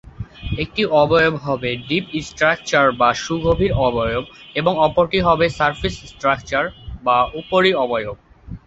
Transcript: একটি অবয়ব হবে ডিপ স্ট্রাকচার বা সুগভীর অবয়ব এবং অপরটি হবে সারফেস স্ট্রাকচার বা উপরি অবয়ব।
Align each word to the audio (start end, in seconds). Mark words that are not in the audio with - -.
একটি 0.63 0.81
অবয়ব 1.01 1.33
হবে 1.45 1.69
ডিপ 1.87 2.05
স্ট্রাকচার 2.27 2.85
বা 2.99 3.09
সুগভীর 3.23 3.73
অবয়ব 3.87 4.23
এবং 4.55 4.73
অপরটি 4.87 5.19
হবে 5.27 5.45
সারফেস 5.57 5.95
স্ট্রাকচার 6.11 6.63
বা 7.03 7.17
উপরি 7.41 7.71
অবয়ব। 7.83 8.17